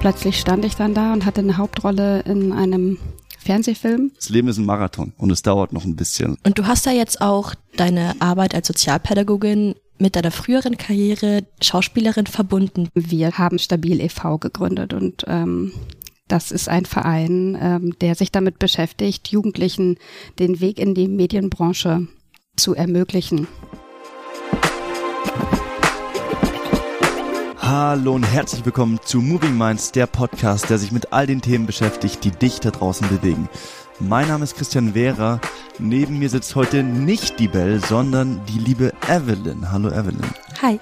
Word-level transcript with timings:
Plötzlich 0.00 0.38
stand 0.38 0.64
ich 0.64 0.76
dann 0.76 0.94
da 0.94 1.12
und 1.12 1.26
hatte 1.26 1.40
eine 1.40 1.56
Hauptrolle 1.56 2.20
in 2.20 2.52
einem 2.52 2.98
Fernsehfilm. 3.40 4.12
Das 4.14 4.28
Leben 4.28 4.46
ist 4.48 4.58
ein 4.58 4.64
Marathon 4.64 5.12
und 5.18 5.30
es 5.30 5.42
dauert 5.42 5.72
noch 5.72 5.84
ein 5.84 5.96
bisschen. 5.96 6.36
Und 6.44 6.58
du 6.58 6.66
hast 6.66 6.86
ja 6.86 6.92
jetzt 6.92 7.20
auch 7.20 7.54
deine 7.76 8.14
Arbeit 8.20 8.54
als 8.54 8.68
Sozialpädagogin 8.68 9.74
mit 9.98 10.14
deiner 10.14 10.30
früheren 10.30 10.76
Karriere 10.76 11.44
Schauspielerin 11.60 12.26
verbunden. 12.26 12.88
Wir 12.94 13.38
haben 13.38 13.58
Stabil 13.58 14.00
e.V. 14.00 14.38
gegründet 14.38 14.94
und 14.94 15.24
ähm, 15.26 15.72
das 16.28 16.52
ist 16.52 16.68
ein 16.68 16.84
Verein, 16.84 17.58
ähm, 17.60 17.94
der 18.00 18.14
sich 18.14 18.30
damit 18.30 18.60
beschäftigt, 18.60 19.28
Jugendlichen 19.28 19.96
den 20.38 20.60
Weg 20.60 20.78
in 20.78 20.94
die 20.94 21.08
Medienbranche 21.08 22.06
zu 22.56 22.74
ermöglichen. 22.74 23.48
Hallo 27.70 28.14
und 28.14 28.22
herzlich 28.22 28.64
willkommen 28.64 28.98
zu 29.04 29.20
Moving 29.20 29.58
Minds, 29.58 29.92
der 29.92 30.06
Podcast, 30.06 30.70
der 30.70 30.78
sich 30.78 30.90
mit 30.90 31.12
all 31.12 31.26
den 31.26 31.42
Themen 31.42 31.66
beschäftigt, 31.66 32.24
die 32.24 32.30
dich 32.30 32.60
da 32.60 32.70
draußen 32.70 33.06
bewegen. 33.10 33.46
Mein 34.00 34.26
Name 34.26 34.44
ist 34.44 34.56
Christian 34.56 34.94
Wehrer. 34.94 35.38
Neben 35.78 36.18
mir 36.18 36.30
sitzt 36.30 36.56
heute 36.56 36.82
nicht 36.82 37.38
die 37.38 37.46
Belle, 37.46 37.78
sondern 37.80 38.40
die 38.46 38.58
liebe 38.58 38.94
Evelyn. 39.06 39.70
Hallo 39.70 39.90
Evelyn. 39.90 40.24
Hi. 40.62 40.80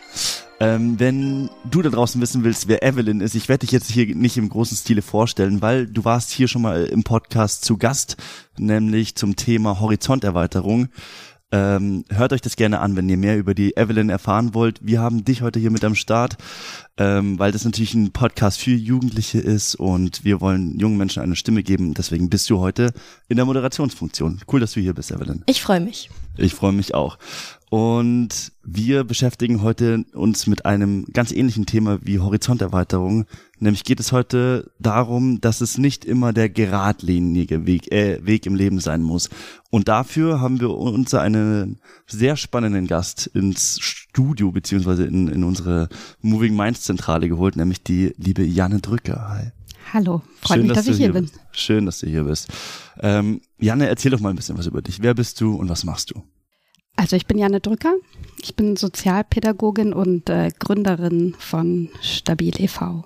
Ähm, 0.61 1.01
wenn 1.01 1.51
du 1.69 1.83
da 1.83 1.91
draußen 1.91 2.21
wissen 2.21 2.45
willst, 2.45 2.69
wer 2.69 2.85
Evelyn 2.85 3.21
ist, 3.21 3.35
ich 3.35 3.49
werde 3.49 3.66
dich 3.66 3.73
jetzt 3.73 3.91
hier 3.91 4.15
nicht 4.15 4.37
im 4.37 4.49
großen 4.49 4.77
Stile 4.77 5.03
vorstellen, 5.03 5.63
weil 5.63 5.89
du 5.89 6.05
warst 6.05 6.30
hier 6.30 6.47
schon 6.47 6.63
mal 6.63 6.85
im 6.85 7.03
Podcast 7.03 7.65
zu 7.65 7.79
Gast, 7.79 8.16
nämlich 8.59 9.16
zum 9.16 9.35
Thema 9.35 9.80
Horizonterweiterung. 9.80 10.91
Ähm, 11.53 12.05
hört 12.09 12.33
euch 12.33 12.41
das 12.41 12.57
gerne 12.57 12.81
an, 12.81 12.97
wenn 12.97 13.09
ihr 13.09 13.17
mehr 13.17 13.39
über 13.39 13.55
die 13.55 13.77
Evelyn 13.77 14.11
erfahren 14.11 14.53
wollt. 14.53 14.81
Wir 14.83 15.01
haben 15.01 15.25
dich 15.25 15.43
heute 15.43 15.61
hier 15.61 15.71
mit 15.71 15.85
am 15.85 15.95
Start, 15.95 16.37
ähm, 16.97 17.39
weil 17.39 17.53
das 17.53 17.65
natürlich 17.65 17.95
ein 17.95 18.11
Podcast 18.13 18.61
für 18.61 18.73
Jugendliche 18.73 19.38
ist 19.38 19.77
und 19.77 20.25
wir 20.25 20.41
wollen 20.41 20.77
jungen 20.79 20.97
Menschen 20.97 21.23
eine 21.23 21.37
Stimme 21.37 21.63
geben. 21.63 21.95
Deswegen 21.95 22.30
bist 22.30 22.51
du 22.51 22.59
heute 22.59 22.93
in 23.29 23.37
der 23.37 23.47
Moderationsfunktion. 23.47 24.41
Cool, 24.51 24.61
dass 24.61 24.73
du 24.73 24.80
hier 24.80 24.95
bist, 24.95 25.13
Evelyn. 25.13 25.45
Ich 25.47 25.63
freue 25.63 25.80
mich. 25.80 26.11
Ich 26.38 26.54
freue 26.54 26.73
mich 26.73 26.95
auch. 26.95 27.18
Und 27.68 28.52
wir 28.62 29.02
beschäftigen 29.02 29.60
heute 29.62 30.04
uns 30.15 30.46
mit 30.46 30.65
einem 30.66 31.04
ganz 31.12 31.32
ähnlichen 31.32 31.66
Thema 31.66 31.98
wie 32.02 32.20
Horizonterweiterung. 32.20 33.24
Nämlich 33.59 33.82
geht 33.82 33.98
es 33.98 34.12
heute 34.12 34.70
darum, 34.79 35.40
dass 35.40 35.60
es 35.60 35.76
nicht 35.76 36.04
immer 36.04 36.32
der 36.32 36.48
geradlinige 36.48 37.66
Weg, 37.66 37.90
äh, 37.90 38.24
Weg 38.24 38.46
im 38.46 38.54
Leben 38.54 38.79
sein 38.79 39.02
muss. 39.02 39.30
Und 39.70 39.88
dafür 39.88 40.40
haben 40.40 40.60
wir 40.60 40.70
uns 40.70 41.12
einen 41.14 41.80
sehr 42.07 42.37
spannenden 42.37 42.87
Gast 42.87 43.26
ins 43.26 43.80
Studio 43.80 44.52
beziehungsweise 44.52 45.04
in, 45.04 45.26
in 45.26 45.42
unsere 45.42 45.88
Moving 46.20 46.54
Minds 46.54 46.82
Zentrale 46.82 47.29
geholt, 47.29 47.57
nämlich 47.57 47.82
die 47.82 48.14
liebe 48.16 48.45
Janne 48.45 48.80
Drücker. 48.80 49.29
Hi. 49.29 49.55
Hallo, 49.93 50.23
freut 50.41 50.59
Schön, 50.59 50.67
mich, 50.67 50.75
dass, 50.75 50.87
dass 50.87 50.95
ich 50.95 51.01
hier 51.01 51.13
bin. 51.13 51.25
Bist. 51.25 51.41
Schön, 51.53 51.87
dass 51.87 51.99
du 52.01 52.07
hier 52.07 52.25
bist. 52.25 52.49
Ähm, 53.01 53.41
Janne, 53.59 53.89
erzähl 53.89 54.11
doch 54.11 54.21
mal 54.21 54.31
ein 54.31 54.37
bisschen 54.37 54.59
was 54.59 54.67
über 54.67 54.83
dich. 54.83 55.03
Wer 55.03 55.15
bist 55.15 55.41
du 55.41 55.55
und 55.55 55.69
was 55.69 55.85
machst 55.85 56.11
du? 56.11 56.23
Also 56.97 57.15
ich 57.15 57.27
bin 57.27 57.39
Janne 57.39 57.61
Drücker. 57.61 57.95
Ich 58.43 58.57
bin 58.57 58.77
Sozialpädagogin 58.77 59.93
und 59.93 60.29
äh, 60.31 60.51
Gründerin 60.59 61.35
von 61.39 61.91
Stabil 62.01 62.61
e.V. 62.61 63.05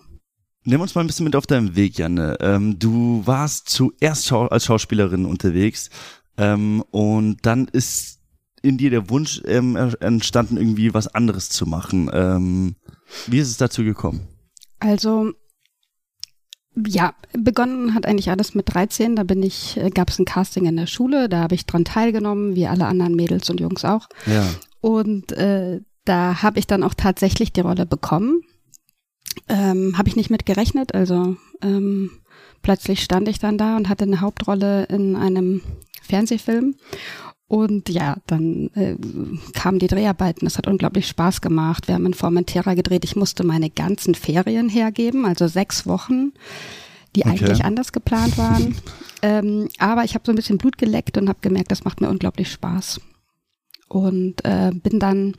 Nimm 0.65 0.81
uns 0.81 0.95
mal 0.95 1.01
ein 1.01 1.07
bisschen 1.07 1.25
mit 1.25 1.37
auf 1.37 1.47
deinem 1.47 1.75
Weg, 1.75 1.99
Janne. 1.99 2.37
Ähm, 2.41 2.79
du 2.79 3.23
warst 3.25 3.69
zuerst 3.69 4.27
Schau 4.27 4.47
als 4.47 4.67
Schauspielerin 4.67 5.25
unterwegs 5.25 5.91
ähm, 6.37 6.85
und 6.91 7.39
dann 7.43 7.67
ist 7.69 8.21
in 8.63 8.79
dir 8.79 8.91
der 8.91 9.11
Wunsch 9.11 9.43
ähm, 9.47 9.77
entstanden, 10.01 10.57
irgendwie 10.57 10.93
was 10.93 11.09
anderes 11.09 11.49
zu 11.49 11.67
machen. 11.67 12.11
Ähm, 12.13 12.77
wie 13.27 13.39
ist 13.39 13.49
es 13.49 13.57
dazu 13.57 13.83
gekommen? 13.85 14.29
Also 14.81 15.33
ja, 16.77 17.15
begonnen 17.33 17.95
hat 17.95 18.07
eigentlich 18.07 18.31
alles 18.31 18.55
mit 18.55 18.73
13. 18.73 19.17
Da 19.17 19.25
bin 19.25 19.43
ich, 19.43 19.77
äh, 19.77 19.91
gab 19.91 20.11
es 20.11 20.19
ein 20.19 20.25
Casting 20.25 20.67
in 20.67 20.77
der 20.77 20.87
Schule, 20.87 21.29
da 21.29 21.41
habe 21.41 21.55
ich 21.55 21.67
dran 21.67 21.85
teilgenommen, 21.85 22.55
wie 22.55 22.67
alle 22.67 22.87
anderen 22.87 23.15
Mädels 23.15 23.51
und 23.51 23.61
Jungs 23.61 23.85
auch. 23.85 24.09
Ja. 24.27 24.45
Und 24.81 25.33
äh, 25.33 25.81
da 26.05 26.43
habe 26.43 26.59
ich 26.59 26.67
dann 26.67 26.83
auch 26.83 26.95
tatsächlich 26.95 27.53
die 27.53 27.61
Rolle 27.61 27.87
bekommen. 27.87 28.43
Ähm, 29.49 29.97
habe 29.97 30.09
ich 30.09 30.17
nicht 30.17 30.31
mit 30.31 30.47
gerechnet, 30.47 30.95
also 30.95 31.37
ähm, 31.63 32.11
plötzlich 32.63 33.03
stand 33.03 33.29
ich 33.29 33.39
dann 33.39 33.59
da 33.59 33.77
und 33.77 33.89
hatte 33.89 34.05
eine 34.05 34.21
Hauptrolle 34.21 34.85
in 34.85 35.15
einem 35.15 35.63
Fernsehfilm 36.03 36.75
und 37.51 37.89
ja, 37.89 38.15
dann 38.29 38.71
äh, 38.77 38.95
kamen 39.55 39.81
die 39.81 39.89
Dreharbeiten. 39.89 40.47
Es 40.47 40.57
hat 40.57 40.69
unglaublich 40.69 41.09
Spaß 41.09 41.41
gemacht. 41.41 41.89
Wir 41.89 41.97
haben 41.97 42.07
in 42.07 42.15
Formentera 42.15 42.75
gedreht. 42.75 43.05
Ich 43.05 43.17
musste 43.17 43.43
meine 43.43 43.71
ganzen 43.71 44.15
Ferien 44.15 44.69
hergeben, 44.69 45.27
also 45.27 45.49
sechs 45.49 45.85
Wochen, 45.85 46.31
die 47.17 47.23
okay. 47.23 47.31
eigentlich 47.31 47.65
anders 47.65 47.91
geplant 47.91 48.39
waren. 48.39 48.77
ähm, 49.23 49.69
aber 49.81 50.05
ich 50.05 50.15
habe 50.15 50.23
so 50.25 50.31
ein 50.31 50.37
bisschen 50.37 50.59
Blut 50.59 50.79
geleckt 50.79 51.19
und 51.19 51.29
habe 51.29 51.41
gemerkt, 51.41 51.73
das 51.73 51.83
macht 51.83 52.01
mir 52.01 52.09
unglaublich 52.09 52.53
Spaß. 52.53 53.01
Und 53.89 54.45
äh, 54.45 54.71
bin 54.73 55.01
dann 55.01 55.35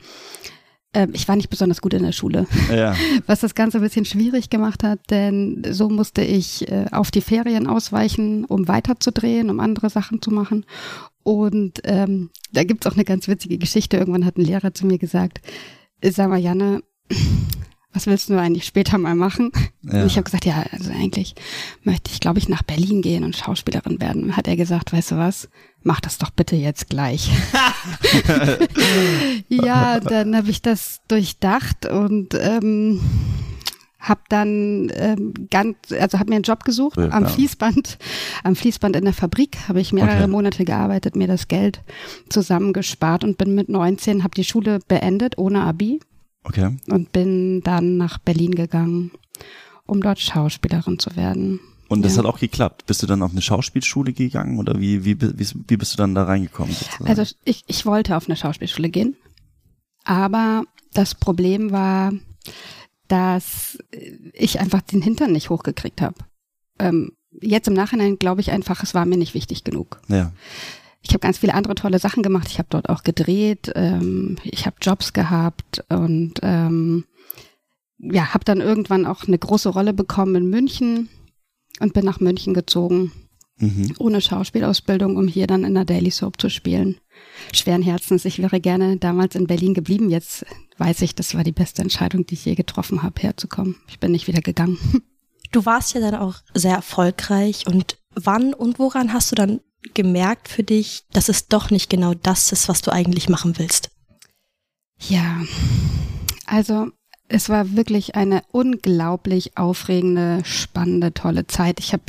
ich 1.12 1.26
war 1.26 1.36
nicht 1.36 1.50
besonders 1.50 1.80
gut 1.80 1.94
in 1.94 2.02
der 2.02 2.12
Schule, 2.12 2.46
ja. 2.70 2.94
was 3.26 3.40
das 3.40 3.54
Ganze 3.54 3.78
ein 3.78 3.82
bisschen 3.82 4.04
schwierig 4.04 4.50
gemacht 4.50 4.82
hat, 4.82 5.00
denn 5.10 5.62
so 5.70 5.88
musste 5.88 6.22
ich 6.22 6.70
äh, 6.70 6.86
auf 6.92 7.10
die 7.10 7.22
Ferien 7.22 7.66
ausweichen, 7.66 8.44
um 8.44 8.68
weiterzudrehen, 8.68 9.48
um 9.48 9.60
andere 9.60 9.88
Sachen 9.88 10.20
zu 10.20 10.30
machen. 10.30 10.66
Und 11.22 11.80
ähm, 11.84 12.30
da 12.52 12.64
gibt's 12.64 12.86
auch 12.86 12.94
eine 12.94 13.04
ganz 13.04 13.28
witzige 13.28 13.58
Geschichte. 13.58 13.96
Irgendwann 13.96 14.26
hat 14.26 14.36
ein 14.36 14.44
Lehrer 14.44 14.74
zu 14.74 14.86
mir 14.86 14.98
gesagt, 14.98 15.40
sag 16.02 16.28
mal, 16.28 16.38
Janne, 16.38 16.82
was 17.92 18.06
willst 18.06 18.30
du 18.30 18.38
eigentlich 18.38 18.64
später 18.64 18.98
mal 18.98 19.14
machen? 19.14 19.52
Ja. 19.82 20.00
Und 20.00 20.06
ich 20.06 20.16
habe 20.16 20.24
gesagt, 20.24 20.46
ja, 20.46 20.64
also 20.72 20.90
eigentlich 20.90 21.34
möchte 21.84 22.10
ich, 22.10 22.20
glaube 22.20 22.38
ich, 22.38 22.48
nach 22.48 22.62
Berlin 22.62 23.02
gehen 23.02 23.24
und 23.24 23.36
Schauspielerin 23.36 24.00
werden. 24.00 24.36
Hat 24.36 24.48
er 24.48 24.56
gesagt, 24.56 24.92
weißt 24.92 25.12
du 25.12 25.16
was, 25.16 25.48
mach 25.82 26.00
das 26.00 26.18
doch 26.18 26.30
bitte 26.30 26.56
jetzt 26.56 26.88
gleich. 26.88 27.30
ja, 29.48 30.00
dann 30.00 30.36
habe 30.36 30.50
ich 30.50 30.62
das 30.62 31.00
durchdacht 31.08 31.86
und 31.86 32.34
ähm, 32.34 33.00
habe 34.02 34.20
dann 34.28 34.90
ähm, 34.94 35.32
ganz, 35.50 35.76
also 35.98 36.18
habe 36.18 36.30
mir 36.30 36.36
einen 36.36 36.44
Job 36.44 36.64
gesucht 36.64 36.96
ja, 36.98 37.10
am 37.10 37.26
Fließband, 37.26 37.98
am 38.42 38.56
Fließband 38.56 38.96
in 38.96 39.04
der 39.04 39.14
Fabrik 39.14 39.56
habe 39.68 39.80
ich 39.80 39.92
mehrere 39.92 40.24
okay. 40.24 40.26
Monate 40.26 40.64
gearbeitet, 40.64 41.14
mir 41.14 41.28
das 41.28 41.46
Geld 41.46 41.82
zusammengespart 42.28 43.22
und 43.22 43.38
bin 43.38 43.54
mit 43.54 43.68
19, 43.68 44.24
habe 44.24 44.34
die 44.34 44.44
Schule 44.44 44.80
beendet 44.88 45.38
ohne 45.38 45.62
Abi. 45.62 46.00
Okay. 46.44 46.76
Und 46.88 47.12
bin 47.12 47.62
dann 47.62 47.96
nach 47.96 48.18
Berlin 48.18 48.54
gegangen, 48.54 49.12
um 49.86 50.02
dort 50.02 50.18
Schauspielerin 50.18 50.98
zu 50.98 51.14
werden. 51.16 51.60
Und 51.88 52.02
das 52.02 52.16
ja. 52.16 52.20
hat 52.20 52.26
auch 52.26 52.38
geklappt. 52.38 52.86
Bist 52.86 53.02
du 53.02 53.06
dann 53.06 53.22
auf 53.22 53.32
eine 53.32 53.42
Schauspielschule 53.42 54.12
gegangen 54.12 54.58
oder 54.58 54.80
wie, 54.80 55.04
wie, 55.04 55.20
wie, 55.20 55.46
wie 55.68 55.76
bist 55.76 55.92
du 55.92 55.96
dann 55.98 56.14
da 56.14 56.24
reingekommen? 56.24 56.72
Sozusagen? 56.72 57.06
Also 57.06 57.34
ich, 57.44 57.64
ich 57.66 57.84
wollte 57.84 58.16
auf 58.16 58.26
eine 58.26 58.36
Schauspielschule 58.36 58.88
gehen, 58.88 59.14
aber 60.04 60.64
das 60.94 61.14
Problem 61.14 61.70
war, 61.70 62.12
dass 63.08 63.78
ich 64.32 64.58
einfach 64.58 64.80
den 64.80 65.02
Hintern 65.02 65.32
nicht 65.32 65.50
hochgekriegt 65.50 66.00
habe. 66.00 66.16
Ähm, 66.78 67.12
jetzt 67.40 67.68
im 67.68 67.74
Nachhinein 67.74 68.18
glaube 68.18 68.40
ich 68.40 68.50
einfach, 68.50 68.82
es 68.82 68.94
war 68.94 69.04
mir 69.04 69.18
nicht 69.18 69.34
wichtig 69.34 69.64
genug. 69.64 70.00
Ja. 70.08 70.32
Ich 71.02 71.10
habe 71.10 71.18
ganz 71.18 71.38
viele 71.38 71.54
andere 71.54 71.74
tolle 71.74 71.98
Sachen 71.98 72.22
gemacht. 72.22 72.48
Ich 72.48 72.58
habe 72.58 72.68
dort 72.70 72.88
auch 72.88 73.02
gedreht, 73.02 73.72
ähm, 73.74 74.36
ich 74.44 74.66
habe 74.66 74.76
Jobs 74.80 75.12
gehabt 75.12 75.84
und 75.88 76.34
ähm, 76.42 77.04
ja, 77.98 78.34
habe 78.34 78.44
dann 78.44 78.60
irgendwann 78.60 79.06
auch 79.06 79.26
eine 79.26 79.38
große 79.38 79.68
Rolle 79.68 79.92
bekommen 79.92 80.34
in 80.34 80.50
München 80.50 81.08
und 81.80 81.92
bin 81.94 82.04
nach 82.04 82.20
München 82.20 82.54
gezogen, 82.54 83.12
mhm. 83.58 83.94
ohne 83.98 84.20
Schauspielausbildung, 84.20 85.16
um 85.16 85.28
hier 85.28 85.46
dann 85.46 85.64
in 85.64 85.74
der 85.74 85.84
Daily 85.84 86.10
Soap 86.10 86.40
zu 86.40 86.48
spielen. 86.48 86.98
Schweren 87.52 87.82
Herzens, 87.82 88.24
ich 88.24 88.40
wäre 88.40 88.60
gerne 88.60 88.96
damals 88.96 89.34
in 89.34 89.46
Berlin 89.46 89.74
geblieben. 89.74 90.10
Jetzt 90.10 90.44
weiß 90.78 91.02
ich, 91.02 91.14
das 91.14 91.34
war 91.34 91.44
die 91.44 91.52
beste 91.52 91.82
Entscheidung, 91.82 92.26
die 92.26 92.34
ich 92.34 92.44
je 92.44 92.54
getroffen 92.54 93.02
habe, 93.02 93.20
herzukommen. 93.20 93.76
Ich 93.88 94.00
bin 94.00 94.12
nicht 94.12 94.26
wieder 94.26 94.40
gegangen. 94.40 94.78
Du 95.50 95.66
warst 95.66 95.92
ja 95.92 96.00
dann 96.00 96.14
auch 96.14 96.36
sehr 96.54 96.76
erfolgreich 96.76 97.66
und 97.66 97.98
wann 98.14 98.54
und 98.54 98.78
woran 98.78 99.12
hast 99.12 99.30
du 99.30 99.34
dann 99.34 99.60
gemerkt 99.94 100.48
für 100.48 100.62
dich, 100.62 101.04
dass 101.12 101.28
es 101.28 101.48
doch 101.48 101.70
nicht 101.70 101.90
genau 101.90 102.14
das 102.14 102.52
ist, 102.52 102.68
was 102.68 102.82
du 102.82 102.92
eigentlich 102.92 103.28
machen 103.28 103.58
willst? 103.58 103.90
Ja, 104.98 105.42
also 106.46 106.88
es 107.28 107.48
war 107.48 107.76
wirklich 107.76 108.14
eine 108.14 108.42
unglaublich 108.52 109.56
aufregende, 109.56 110.42
spannende, 110.44 111.12
tolle 111.14 111.46
Zeit. 111.46 111.80
Ich 111.80 111.92
habe 111.92 112.04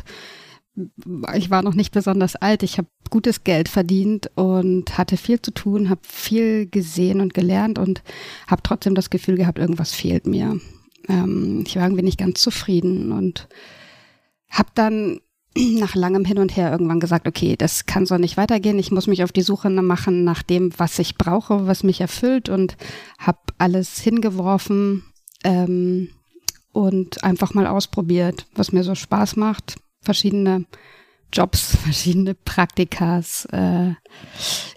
ich 1.35 1.51
war 1.51 1.61
noch 1.61 1.75
nicht 1.75 1.93
besonders 1.93 2.35
alt, 2.35 2.63
ich 2.63 2.79
habe 2.79 2.87
gutes 3.11 3.43
Geld 3.43 3.69
verdient 3.69 4.31
und 4.35 4.97
hatte 4.97 5.17
viel 5.17 5.39
zu 5.39 5.51
tun, 5.51 5.89
habe 5.89 6.01
viel 6.03 6.65
gesehen 6.65 7.21
und 7.21 7.33
gelernt 7.35 7.77
und 7.77 8.01
habe 8.47 8.63
trotzdem 8.63 8.95
das 8.95 9.11
Gefühl 9.11 9.37
gehabt, 9.37 9.59
irgendwas 9.59 9.93
fehlt 9.93 10.25
mir. 10.25 10.59
Ähm, 11.07 11.63
ich 11.67 11.75
war 11.75 11.83
irgendwie 11.83 12.03
nicht 12.03 12.17
ganz 12.17 12.41
zufrieden 12.41 13.11
und 13.11 13.47
habe 14.49 14.69
dann 14.73 15.19
nach 15.55 15.95
langem 15.95 16.25
Hin 16.25 16.39
und 16.39 16.55
Her 16.55 16.71
irgendwann 16.71 16.99
gesagt, 16.99 17.27
okay, 17.27 17.55
das 17.55 17.85
kann 17.85 18.05
so 18.05 18.17
nicht 18.17 18.37
weitergehen. 18.37 18.79
Ich 18.79 18.91
muss 18.91 19.07
mich 19.07 19.23
auf 19.23 19.31
die 19.31 19.41
Suche 19.41 19.69
machen 19.69 20.23
nach 20.23 20.43
dem, 20.43 20.71
was 20.77 20.97
ich 20.99 21.17
brauche, 21.17 21.67
was 21.67 21.83
mich 21.83 22.01
erfüllt 22.01 22.49
und 22.49 22.75
habe 23.19 23.39
alles 23.57 23.99
hingeworfen 23.99 25.03
ähm, 25.43 26.09
und 26.71 27.23
einfach 27.23 27.53
mal 27.53 27.67
ausprobiert, 27.67 28.47
was 28.55 28.71
mir 28.71 28.83
so 28.83 28.95
Spaß 28.95 29.35
macht. 29.35 29.75
Verschiedene 30.01 30.65
Jobs, 31.33 31.75
verschiedene 31.83 32.35
Praktikas, 32.35 33.45
äh, 33.51 33.93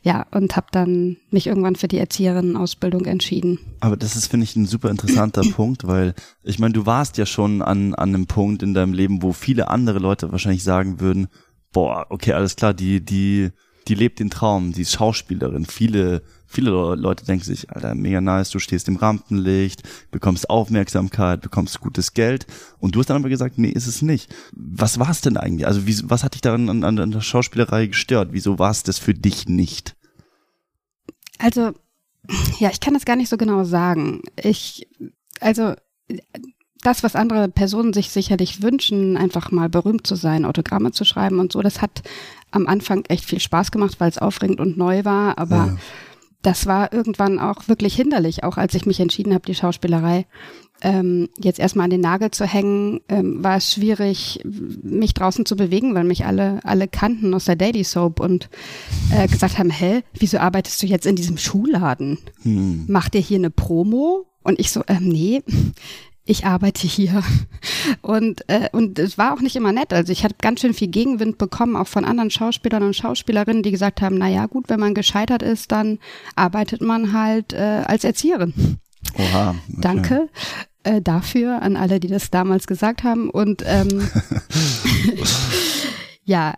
ja, 0.02 0.26
und 0.32 0.56
habe 0.56 0.66
dann 0.72 1.18
mich 1.30 1.46
irgendwann 1.46 1.76
für 1.76 1.88
die 1.88 1.98
Erzieherinnenausbildung 1.98 3.04
entschieden. 3.04 3.58
Aber 3.80 3.96
das 3.96 4.16
ist, 4.16 4.26
finde 4.26 4.44
ich, 4.44 4.56
ein 4.56 4.66
super 4.66 4.90
interessanter 4.90 5.42
Punkt, 5.54 5.86
weil 5.86 6.14
ich 6.42 6.58
meine, 6.58 6.72
du 6.72 6.86
warst 6.86 7.18
ja 7.18 7.26
schon 7.26 7.62
an, 7.62 7.94
an 7.94 8.14
einem 8.14 8.26
Punkt 8.26 8.62
in 8.62 8.74
deinem 8.74 8.92
Leben, 8.92 9.22
wo 9.22 9.32
viele 9.32 9.68
andere 9.68 9.98
Leute 9.98 10.32
wahrscheinlich 10.32 10.64
sagen 10.64 11.00
würden, 11.00 11.28
boah, 11.72 12.06
okay, 12.08 12.32
alles 12.32 12.56
klar, 12.56 12.72
die, 12.72 13.04
die, 13.04 13.50
die 13.88 13.94
lebt 13.94 14.18
den 14.18 14.30
Traum, 14.30 14.72
die 14.72 14.82
ist 14.82 14.92
Schauspielerin. 14.92 15.66
Viele 15.66 16.22
viele 16.46 16.70
Leute 16.70 17.24
denken 17.24 17.44
sich, 17.44 17.70
Alter, 17.70 17.94
mega 17.94 18.20
nice, 18.20 18.50
du 18.50 18.58
stehst 18.58 18.88
im 18.88 18.96
Rampenlicht, 18.96 19.82
bekommst 20.10 20.48
Aufmerksamkeit, 20.48 21.40
bekommst 21.40 21.80
gutes 21.80 22.14
Geld. 22.14 22.46
Und 22.78 22.94
du 22.94 23.00
hast 23.00 23.10
dann 23.10 23.18
aber 23.18 23.28
gesagt, 23.28 23.58
nee, 23.58 23.68
ist 23.68 23.86
es 23.86 24.02
nicht. 24.02 24.34
Was 24.52 24.98
war 24.98 25.10
es 25.10 25.20
denn 25.20 25.36
eigentlich? 25.36 25.66
Also 25.66 25.86
wie, 25.86 25.98
was 26.04 26.24
hat 26.24 26.34
dich 26.34 26.40
daran 26.40 26.68
an, 26.68 26.98
an 26.98 27.10
der 27.10 27.20
Schauspielerei 27.20 27.86
gestört? 27.86 28.28
Wieso 28.32 28.58
war 28.58 28.70
es 28.70 28.82
das 28.82 28.98
für 28.98 29.14
dich 29.14 29.48
nicht? 29.48 29.96
Also, 31.38 31.72
ja, 32.58 32.70
ich 32.70 32.80
kann 32.80 32.94
das 32.94 33.04
gar 33.04 33.16
nicht 33.16 33.28
so 33.28 33.36
genau 33.36 33.64
sagen. 33.64 34.22
Ich, 34.36 34.88
also, 35.40 35.74
das, 36.82 37.02
was 37.02 37.16
andere 37.16 37.48
Personen 37.48 37.92
sich 37.92 38.10
sicherlich 38.10 38.62
wünschen, 38.62 39.16
einfach 39.16 39.50
mal 39.50 39.68
berühmt 39.68 40.06
zu 40.06 40.14
sein, 40.14 40.44
Autogramme 40.44 40.92
zu 40.92 41.04
schreiben 41.04 41.40
und 41.40 41.52
so, 41.52 41.60
das 41.60 41.82
hat 41.82 42.02
am 42.56 42.66
Anfang 42.66 43.04
echt 43.08 43.24
viel 43.24 43.40
Spaß 43.40 43.70
gemacht, 43.70 43.96
weil 43.98 44.10
es 44.10 44.18
aufregend 44.18 44.60
und 44.60 44.76
neu 44.76 45.04
war, 45.04 45.38
aber 45.38 45.56
ja 45.56 45.76
das 46.42 46.66
war 46.66 46.92
irgendwann 46.92 47.40
auch 47.40 47.66
wirklich 47.66 47.96
hinderlich, 47.96 48.44
auch 48.44 48.56
als 48.56 48.74
ich 48.74 48.86
mich 48.86 49.00
entschieden 49.00 49.34
habe, 49.34 49.44
die 49.44 49.54
Schauspielerei 49.56 50.26
ähm, 50.82 51.28
jetzt 51.38 51.58
erstmal 51.58 51.84
an 51.84 51.90
den 51.90 52.00
Nagel 52.00 52.30
zu 52.30 52.44
hängen, 52.44 53.00
ähm, 53.08 53.42
war 53.42 53.56
es 53.56 53.72
schwierig, 53.72 54.40
mich 54.44 55.14
draußen 55.14 55.46
zu 55.46 55.56
bewegen, 55.56 55.94
weil 55.94 56.04
mich 56.04 56.24
alle, 56.24 56.60
alle 56.64 56.86
kannten 56.86 57.34
aus 57.34 57.46
der 57.46 57.56
Daily 57.56 57.82
Soap 57.82 58.20
und 58.20 58.48
äh, 59.10 59.26
gesagt 59.26 59.58
haben, 59.58 59.70
hä, 59.70 60.02
wieso 60.14 60.38
arbeitest 60.38 60.82
du 60.82 60.86
jetzt 60.86 61.06
in 61.06 61.16
diesem 61.16 61.38
Schuhladen? 61.38 62.18
Hm. 62.42 62.84
Macht 62.88 63.14
ihr 63.14 63.20
hier 63.20 63.38
eine 63.38 63.50
Promo? 63.50 64.26
Und 64.42 64.60
ich 64.60 64.70
so, 64.70 64.82
ähm, 64.86 65.08
nee, 65.08 65.42
ich 66.26 66.44
arbeite 66.44 66.86
hier. 66.86 67.22
Und, 68.02 68.48
äh, 68.48 68.68
und 68.72 68.98
es 68.98 69.16
war 69.16 69.32
auch 69.32 69.40
nicht 69.40 69.56
immer 69.56 69.72
nett. 69.72 69.92
Also 69.92 70.12
ich 70.12 70.24
hatte 70.24 70.36
ganz 70.40 70.60
schön 70.60 70.74
viel 70.74 70.88
Gegenwind 70.88 71.38
bekommen, 71.38 71.76
auch 71.76 71.86
von 71.86 72.04
anderen 72.04 72.30
Schauspielern 72.30 72.82
und 72.82 72.94
Schauspielerinnen, 72.94 73.62
die 73.62 73.70
gesagt 73.70 74.02
haben, 74.02 74.18
na 74.18 74.28
ja, 74.28 74.46
gut, 74.46 74.68
wenn 74.68 74.80
man 74.80 74.94
gescheitert 74.94 75.42
ist, 75.42 75.72
dann 75.72 75.98
arbeitet 76.34 76.80
man 76.80 77.12
halt 77.12 77.52
äh, 77.52 77.82
als 77.86 78.04
Erzieherin. 78.04 78.78
Oha. 79.16 79.50
Okay. 79.50 79.80
Danke 79.80 80.28
äh, 80.82 81.00
dafür 81.02 81.62
an 81.62 81.76
alle, 81.76 82.00
die 82.00 82.08
das 82.08 82.30
damals 82.30 82.66
gesagt 82.66 83.02
haben. 83.02 83.30
Und 83.30 83.62
ähm, 83.66 83.88
ja, 86.24 86.54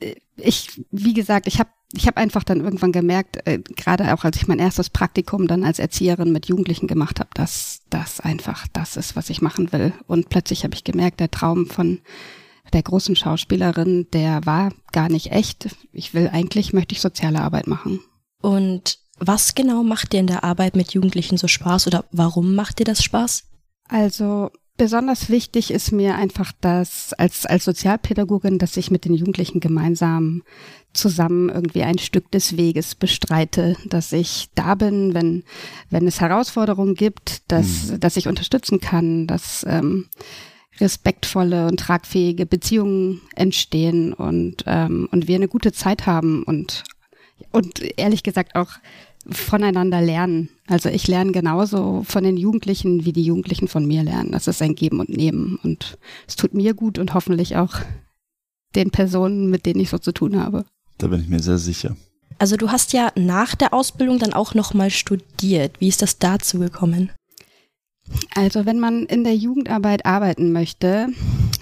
äh, 0.00 0.14
ich, 0.36 0.80
wie 0.90 1.14
gesagt, 1.14 1.46
ich 1.46 1.58
habe 1.58 1.70
ich 1.92 2.06
habe 2.06 2.16
einfach 2.16 2.44
dann 2.44 2.60
irgendwann 2.60 2.92
gemerkt, 2.92 3.46
äh, 3.46 3.58
gerade 3.58 4.14
auch 4.14 4.24
als 4.24 4.36
ich 4.36 4.48
mein 4.48 4.58
erstes 4.58 4.90
Praktikum 4.90 5.46
dann 5.46 5.64
als 5.64 5.78
Erzieherin 5.78 6.32
mit 6.32 6.46
Jugendlichen 6.46 6.86
gemacht 6.86 7.20
habe, 7.20 7.30
dass 7.34 7.82
das 7.90 8.20
einfach 8.20 8.66
das 8.72 8.96
ist, 8.96 9.14
was 9.16 9.30
ich 9.30 9.42
machen 9.42 9.72
will. 9.72 9.92
Und 10.06 10.28
plötzlich 10.28 10.64
habe 10.64 10.74
ich 10.74 10.84
gemerkt, 10.84 11.20
der 11.20 11.30
Traum 11.30 11.66
von 11.66 12.00
der 12.72 12.82
großen 12.82 13.16
Schauspielerin, 13.16 14.06
der 14.12 14.44
war 14.46 14.72
gar 14.92 15.08
nicht 15.08 15.32
echt. 15.32 15.76
Ich 15.92 16.14
will 16.14 16.30
eigentlich, 16.32 16.72
möchte 16.72 16.94
ich 16.94 17.00
soziale 17.00 17.40
Arbeit 17.40 17.66
machen. 17.66 18.00
Und 18.40 18.98
was 19.18 19.54
genau 19.54 19.82
macht 19.82 20.12
dir 20.12 20.20
in 20.20 20.26
der 20.26 20.44
Arbeit 20.44 20.74
mit 20.74 20.94
Jugendlichen 20.94 21.36
so 21.36 21.48
Spaß 21.48 21.86
oder 21.86 22.04
warum 22.10 22.54
macht 22.54 22.78
dir 22.78 22.84
das 22.84 23.02
Spaß? 23.02 23.44
Also 23.88 24.50
besonders 24.82 25.30
wichtig 25.30 25.70
ist 25.70 25.92
mir 25.92 26.16
einfach, 26.16 26.50
dass 26.60 27.12
als, 27.12 27.46
als 27.46 27.64
Sozialpädagogin, 27.66 28.58
dass 28.58 28.76
ich 28.76 28.90
mit 28.90 29.04
den 29.04 29.14
Jugendlichen 29.14 29.60
gemeinsam 29.60 30.42
zusammen 30.92 31.50
irgendwie 31.50 31.84
ein 31.84 31.98
Stück 31.98 32.32
des 32.32 32.56
Weges 32.56 32.96
bestreite, 32.96 33.76
dass 33.86 34.12
ich 34.12 34.48
da 34.56 34.74
bin, 34.74 35.14
wenn, 35.14 35.44
wenn 35.90 36.08
es 36.08 36.20
Herausforderungen 36.20 36.96
gibt, 36.96 37.42
dass, 37.46 37.92
mhm. 37.92 38.00
dass 38.00 38.16
ich 38.16 38.26
unterstützen 38.26 38.80
kann, 38.80 39.28
dass 39.28 39.64
ähm, 39.68 40.08
respektvolle 40.80 41.68
und 41.68 41.78
tragfähige 41.78 42.44
Beziehungen 42.44 43.20
entstehen 43.36 44.12
und, 44.12 44.64
ähm, 44.66 45.08
und 45.12 45.28
wir 45.28 45.36
eine 45.36 45.46
gute 45.46 45.70
Zeit 45.70 46.06
haben 46.06 46.42
und, 46.42 46.82
und 47.52 47.80
ehrlich 48.00 48.24
gesagt 48.24 48.56
auch 48.56 48.72
voneinander 49.28 50.00
lernen. 50.00 50.48
Also 50.66 50.88
ich 50.88 51.06
lerne 51.06 51.32
genauso 51.32 52.02
von 52.04 52.24
den 52.24 52.36
Jugendlichen, 52.36 53.04
wie 53.04 53.12
die 53.12 53.24
Jugendlichen 53.24 53.68
von 53.68 53.86
mir 53.86 54.02
lernen. 54.02 54.32
Das 54.32 54.48
ist 54.48 54.62
ein 54.62 54.74
Geben 54.74 55.00
und 55.00 55.08
Nehmen 55.08 55.58
und 55.62 55.98
es 56.26 56.36
tut 56.36 56.54
mir 56.54 56.74
gut 56.74 56.98
und 56.98 57.14
hoffentlich 57.14 57.56
auch 57.56 57.76
den 58.74 58.90
Personen, 58.90 59.50
mit 59.50 59.66
denen 59.66 59.80
ich 59.80 59.90
so 59.90 59.98
zu 59.98 60.12
tun 60.12 60.40
habe. 60.40 60.64
Da 60.98 61.08
bin 61.08 61.20
ich 61.20 61.28
mir 61.28 61.40
sehr 61.40 61.58
sicher. 61.58 61.96
Also 62.38 62.56
du 62.56 62.70
hast 62.70 62.92
ja 62.92 63.12
nach 63.14 63.54
der 63.54 63.72
Ausbildung 63.72 64.18
dann 64.18 64.32
auch 64.32 64.54
nochmal 64.54 64.90
studiert. 64.90 65.80
Wie 65.80 65.88
ist 65.88 66.02
das 66.02 66.18
dazu 66.18 66.58
gekommen? 66.58 67.10
Also 68.34 68.66
wenn 68.66 68.80
man 68.80 69.06
in 69.06 69.24
der 69.24 69.36
Jugendarbeit 69.36 70.06
arbeiten 70.06 70.52
möchte, 70.52 71.08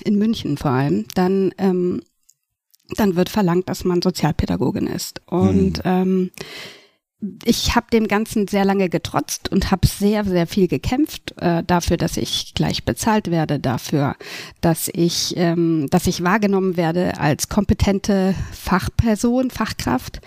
in 0.05 0.19
München 0.19 0.57
vor 0.57 0.71
allem, 0.71 1.05
dann, 1.15 1.53
ähm, 1.59 2.03
dann 2.97 3.17
wird 3.17 3.29
verlangt, 3.29 3.69
dass 3.69 3.85
man 3.85 4.01
Sozialpädagogin 4.01 4.87
ist. 4.87 5.21
Und 5.27 5.79
hm. 5.79 5.83
ähm, 5.85 6.31
ich 7.45 7.77
habe 7.77 7.87
dem 7.93 8.09
Ganzen 8.09 8.49
sehr 8.49 8.65
lange 8.65 8.89
getrotzt 8.89 9.51
und 9.51 9.71
habe 9.71 9.87
sehr, 9.87 10.25
sehr 10.25 10.47
viel 10.47 10.69
gekämpft 10.69 11.35
äh, 11.39 11.63
dafür, 11.63 11.97
dass 11.97 12.17
ich 12.17 12.55
gleich 12.55 12.85
bezahlt 12.85 13.31
werde, 13.31 13.61
dafür, 13.61 14.17
dass 14.61 14.89
ich, 14.89 15.35
ähm, 15.37 15.89
dass 15.91 16.07
ich 16.07 16.25
wahrgenommen 16.25 16.77
werde 16.77 17.19
als 17.19 17.49
kompetente 17.49 18.35
Fachperson, 18.53 19.51
Fachkraft. 19.51 20.21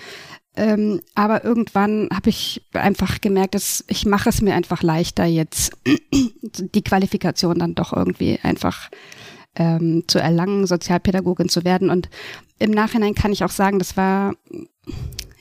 Ähm, 0.56 1.02
aber 1.16 1.44
irgendwann 1.44 2.10
habe 2.14 2.30
ich 2.30 2.62
einfach 2.74 3.22
gemerkt, 3.22 3.56
dass 3.56 3.84
ich 3.88 4.06
mache 4.06 4.30
es 4.30 4.42
mir 4.42 4.54
einfach 4.54 4.84
leichter, 4.84 5.26
jetzt 5.26 5.76
die 6.44 6.84
Qualifikation 6.84 7.58
dann 7.58 7.74
doch 7.74 7.92
irgendwie 7.92 8.40
einfach 8.44 8.92
ähm, 9.56 10.04
zu 10.08 10.20
erlangen, 10.20 10.68
Sozialpädagogin 10.68 11.50
zu 11.50 11.64
werden. 11.64 11.90
Und 11.90 12.10
im 12.60 12.70
Nachhinein 12.70 13.16
kann 13.16 13.32
ich 13.32 13.44
auch 13.44 13.50
sagen, 13.50 13.80
das 13.80 13.98
war 13.98 14.36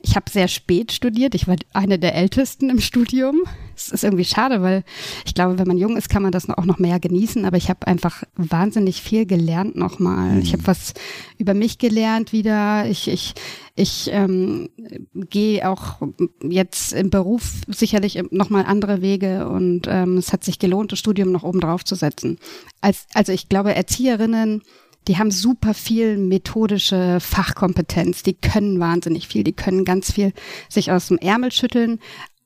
ich 0.02 0.16
habe 0.16 0.30
sehr 0.30 0.48
spät 0.48 0.92
studiert. 0.92 1.34
Ich 1.34 1.46
war 1.46 1.56
eine 1.72 1.98
der 1.98 2.14
ältesten 2.14 2.70
im 2.70 2.80
Studium. 2.80 3.42
Es 3.76 3.88
ist 3.88 4.02
irgendwie 4.04 4.24
schade, 4.24 4.60
weil 4.60 4.84
ich 5.24 5.34
glaube, 5.34 5.58
wenn 5.58 5.68
man 5.68 5.78
jung 5.78 5.96
ist, 5.96 6.08
kann 6.08 6.22
man 6.22 6.32
das 6.32 6.48
auch 6.48 6.64
noch 6.64 6.78
mehr 6.78 6.98
genießen. 6.98 7.44
Aber 7.44 7.56
ich 7.56 7.70
habe 7.70 7.86
einfach 7.86 8.24
wahnsinnig 8.34 9.00
viel 9.00 9.26
gelernt 9.26 9.76
nochmal. 9.76 10.40
Ich 10.40 10.52
habe 10.52 10.66
was 10.66 10.94
über 11.38 11.54
mich 11.54 11.78
gelernt 11.78 12.32
wieder. 12.32 12.86
Ich, 12.88 13.08
ich, 13.08 13.34
ich 13.76 14.10
ähm, 14.12 14.68
gehe 15.14 15.68
auch 15.68 16.02
jetzt 16.42 16.92
im 16.92 17.10
Beruf 17.10 17.52
sicherlich 17.68 18.20
nochmal 18.30 18.64
andere 18.66 19.02
Wege 19.02 19.48
und 19.48 19.86
ähm, 19.88 20.16
es 20.16 20.32
hat 20.32 20.44
sich 20.44 20.58
gelohnt, 20.58 20.92
das 20.92 20.98
Studium 20.98 21.30
noch 21.30 21.44
oben 21.44 21.60
drauf 21.60 21.84
zu 21.84 21.94
setzen. 21.94 22.38
Als, 22.80 23.06
also 23.14 23.32
ich 23.32 23.48
glaube, 23.48 23.74
Erzieherinnen 23.74 24.62
die 25.08 25.18
haben 25.18 25.30
super 25.30 25.74
viel 25.74 26.16
methodische 26.16 27.18
Fachkompetenz, 27.20 28.22
die 28.22 28.34
können 28.34 28.78
wahnsinnig 28.80 29.28
viel, 29.28 29.44
die 29.44 29.52
können 29.52 29.84
ganz 29.84 30.12
viel 30.12 30.32
sich 30.68 30.90
aus 30.90 31.08
dem 31.08 31.18
Ärmel 31.18 31.52
schütteln 31.52 31.98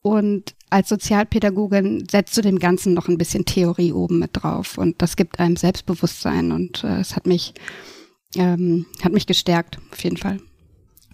und 0.03 0.55
als 0.71 0.89
Sozialpädagogin 0.89 2.07
setzt 2.11 2.37
du 2.37 2.43
dem 2.43 2.59
Ganzen 2.59 2.95
noch 2.95 3.09
ein 3.09 3.19
bisschen 3.19 3.45
Theorie 3.45 3.93
oben 3.93 4.19
mit 4.19 4.31
drauf 4.35 4.79
und 4.79 5.01
das 5.03 5.17
gibt 5.17 5.39
einem 5.39 5.57
Selbstbewusstsein 5.57 6.53
und 6.53 6.85
äh, 6.85 7.01
es 7.01 7.17
hat 7.17 7.27
mich 7.27 7.55
ähm, 8.37 8.87
hat 9.03 9.13
mich 9.13 9.27
gestärkt 9.27 9.79
auf 9.93 10.03
jeden 10.03 10.17
Fall. 10.17 10.39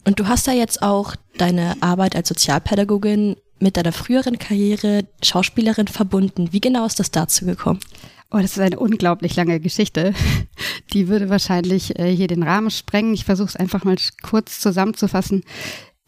Und 0.05 0.19
du 0.19 0.27
hast 0.27 0.49
da 0.49 0.53
jetzt 0.53 0.83
auch 0.83 1.15
deine 1.39 1.77
Arbeit 1.81 2.17
als 2.17 2.29
Sozialpädagogin 2.29 3.37
mit 3.61 3.77
deiner 3.77 3.93
früheren 3.93 4.39
Karriere 4.39 5.05
Schauspielerin 5.23 5.87
verbunden. 5.87 6.53
Wie 6.53 6.61
genau 6.61 6.85
ist 6.85 6.99
das 6.99 7.13
dazu 7.13 7.47
gekommen? 7.47 7.81
Oh, 8.33 8.39
das 8.39 8.53
ist 8.53 8.61
eine 8.61 8.79
unglaublich 8.79 9.37
lange 9.37 9.61
Geschichte. 9.61 10.15
Die 10.95 11.09
würde 11.09 11.29
wahrscheinlich 11.29 11.99
äh, 11.99 12.15
hier 12.15 12.29
den 12.29 12.43
Rahmen 12.43 12.71
sprengen. 12.71 13.13
Ich 13.13 13.25
versuche 13.25 13.49
es 13.49 13.57
einfach 13.57 13.85
mal 13.85 13.97
kurz 14.23 14.59
zusammenzufassen 14.59 15.43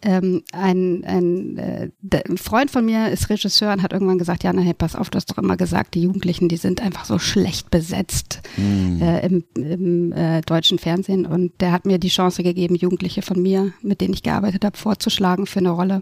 ähm, 0.04 0.42
ein, 0.52 1.02
ein, 1.04 1.56
äh, 1.56 1.90
ein 2.28 2.36
Freund 2.36 2.70
von 2.70 2.84
mir 2.84 3.08
ist 3.08 3.30
Regisseur 3.30 3.72
und 3.72 3.82
hat 3.82 3.92
irgendwann 3.92 4.18
gesagt, 4.18 4.44
ja, 4.44 4.52
hey, 4.52 4.74
pass 4.74 4.94
auf, 4.94 5.08
du 5.08 5.16
hast 5.16 5.30
doch 5.30 5.38
immer 5.38 5.56
gesagt, 5.56 5.94
die 5.94 6.02
Jugendlichen, 6.02 6.48
die 6.48 6.58
sind 6.58 6.82
einfach 6.82 7.06
so 7.06 7.18
schlecht 7.18 7.70
besetzt 7.70 8.42
mm. 8.56 9.00
äh, 9.00 9.26
im, 9.26 9.44
im 9.56 10.12
äh, 10.12 10.42
deutschen 10.42 10.78
Fernsehen. 10.78 11.24
Und 11.24 11.52
der 11.60 11.72
hat 11.72 11.86
mir 11.86 11.98
die 11.98 12.08
Chance 12.08 12.42
gegeben, 12.42 12.74
Jugendliche 12.74 13.22
von 13.22 13.40
mir, 13.40 13.72
mit 13.80 14.00
denen 14.00 14.14
ich 14.14 14.22
gearbeitet 14.22 14.64
habe, 14.64 14.76
vorzuschlagen 14.76 15.46
für 15.46 15.60
eine 15.60 15.70
Rolle. 15.70 16.00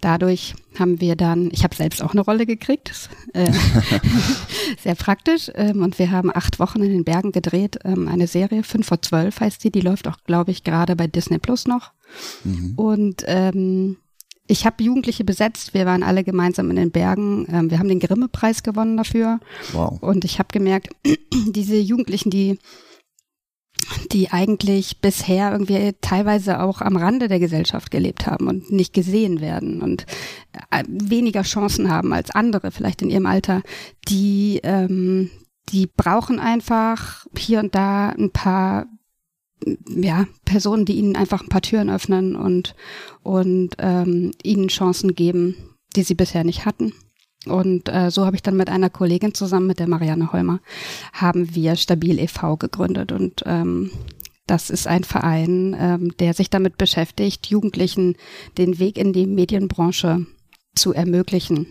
Dadurch 0.00 0.54
haben 0.78 1.00
wir 1.00 1.16
dann, 1.16 1.50
ich 1.52 1.64
habe 1.64 1.74
selbst 1.74 2.02
auch 2.02 2.12
eine 2.12 2.20
Rolle 2.20 2.46
gekriegt, 2.46 3.10
äh, 3.32 3.50
sehr 4.82 4.94
praktisch. 4.94 5.50
Ähm, 5.54 5.82
und 5.82 5.98
wir 5.98 6.10
haben 6.10 6.30
acht 6.34 6.58
Wochen 6.58 6.82
in 6.82 6.90
den 6.90 7.04
Bergen 7.04 7.32
gedreht, 7.32 7.78
ähm, 7.84 8.08
eine 8.08 8.26
Serie, 8.26 8.62
fünf 8.62 8.86
vor 8.86 9.02
zwölf 9.02 9.40
heißt 9.40 9.62
die, 9.64 9.70
die 9.70 9.80
läuft 9.80 10.08
auch, 10.08 10.18
glaube 10.24 10.50
ich, 10.50 10.64
gerade 10.64 10.96
bei 10.96 11.06
Disney 11.06 11.38
Plus 11.38 11.66
noch. 11.66 11.92
Mhm. 12.44 12.74
Und 12.76 13.24
ähm, 13.26 13.96
ich 14.46 14.64
habe 14.64 14.82
Jugendliche 14.82 15.24
besetzt. 15.24 15.74
Wir 15.74 15.84
waren 15.86 16.02
alle 16.02 16.24
gemeinsam 16.24 16.70
in 16.70 16.76
den 16.76 16.90
Bergen. 16.90 17.46
Ähm, 17.50 17.70
wir 17.70 17.78
haben 17.78 17.88
den 17.88 18.00
Grimme-Preis 18.00 18.62
gewonnen 18.62 18.96
dafür. 18.96 19.40
Wow. 19.72 19.98
Und 20.00 20.24
ich 20.24 20.38
habe 20.38 20.48
gemerkt, 20.50 20.88
diese 21.32 21.76
Jugendlichen, 21.76 22.30
die 22.30 22.58
die 24.12 24.30
eigentlich 24.30 25.00
bisher 25.00 25.52
irgendwie 25.52 25.94
teilweise 26.00 26.60
auch 26.60 26.80
am 26.80 26.96
Rande 26.96 27.28
der 27.28 27.38
Gesellschaft 27.38 27.90
gelebt 27.90 28.26
haben 28.26 28.46
und 28.48 28.70
nicht 28.70 28.92
gesehen 28.92 29.40
werden 29.40 29.82
und 29.82 30.06
äh, 30.70 30.84
weniger 30.86 31.42
Chancen 31.42 31.90
haben 31.90 32.12
als 32.12 32.30
andere 32.30 32.70
vielleicht 32.70 33.02
in 33.02 33.10
ihrem 33.10 33.26
Alter, 33.26 33.62
die 34.08 34.60
ähm, 34.62 35.30
die 35.70 35.86
brauchen 35.86 36.40
einfach 36.40 37.26
hier 37.36 37.60
und 37.60 37.74
da 37.74 38.10
ein 38.10 38.30
paar 38.30 38.86
ja, 39.88 40.26
Personen, 40.44 40.84
die 40.84 40.94
ihnen 40.94 41.16
einfach 41.16 41.42
ein 41.42 41.48
paar 41.48 41.62
Türen 41.62 41.90
öffnen 41.90 42.36
und, 42.36 42.74
und 43.22 43.70
ähm, 43.78 44.32
ihnen 44.42 44.68
Chancen 44.68 45.14
geben, 45.14 45.56
die 45.96 46.02
sie 46.02 46.14
bisher 46.14 46.44
nicht 46.44 46.64
hatten. 46.64 46.92
Und 47.50 47.88
äh, 47.88 48.10
so 48.10 48.26
habe 48.26 48.36
ich 48.36 48.42
dann 48.42 48.56
mit 48.56 48.68
einer 48.68 48.90
Kollegin 48.90 49.34
zusammen, 49.34 49.66
mit 49.66 49.78
der 49.78 49.88
Marianne 49.88 50.32
Holmer, 50.32 50.60
haben 51.12 51.54
wir 51.54 51.76
Stabil 51.76 52.18
e.V. 52.18 52.56
gegründet. 52.56 53.12
Und 53.12 53.42
ähm, 53.46 53.90
das 54.46 54.70
ist 54.70 54.86
ein 54.86 55.04
Verein, 55.04 55.76
ähm, 55.78 56.16
der 56.18 56.34
sich 56.34 56.50
damit 56.50 56.78
beschäftigt, 56.78 57.46
Jugendlichen 57.48 58.16
den 58.56 58.78
Weg 58.78 58.98
in 58.98 59.12
die 59.12 59.26
Medienbranche 59.26 60.26
zu 60.74 60.92
ermöglichen. 60.92 61.66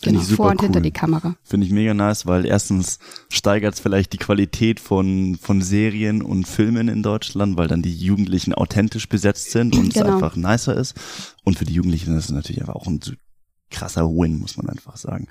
Genau, 0.00 0.20
vor 0.20 0.50
und 0.50 0.60
cool. 0.60 0.66
hinter 0.66 0.80
die 0.80 0.92
Kamera. 0.92 1.34
Finde 1.42 1.66
ich 1.66 1.72
mega 1.72 1.92
nice, 1.92 2.24
weil 2.24 2.46
erstens 2.46 3.00
steigert 3.30 3.74
es 3.74 3.80
vielleicht 3.80 4.12
die 4.12 4.18
Qualität 4.18 4.78
von, 4.78 5.36
von 5.40 5.60
Serien 5.60 6.22
und 6.22 6.46
Filmen 6.46 6.86
in 6.86 7.02
Deutschland, 7.02 7.56
weil 7.56 7.66
dann 7.66 7.82
die 7.82 7.94
Jugendlichen 7.94 8.54
authentisch 8.54 9.08
besetzt 9.08 9.50
sind 9.50 9.76
und 9.76 9.92
genau. 9.92 10.06
es 10.06 10.12
einfach 10.12 10.36
nicer 10.36 10.76
ist. 10.76 10.94
Und 11.44 11.58
für 11.58 11.64
die 11.64 11.74
Jugendlichen 11.74 12.16
ist 12.16 12.26
es 12.26 12.30
natürlich 12.30 12.60
einfach 12.60 12.76
auch 12.76 12.86
ein 12.86 13.00
krasser 13.70 14.08
Win, 14.08 14.38
muss 14.38 14.56
man 14.56 14.68
einfach 14.68 14.96
sagen. 14.96 15.28